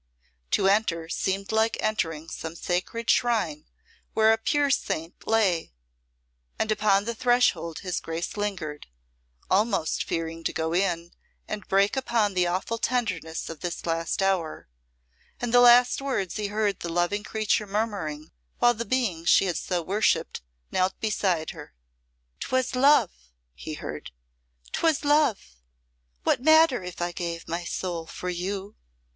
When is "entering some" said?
1.79-2.55